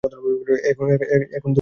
[0.03, 1.45] এখন বুঝতে পেরেছ?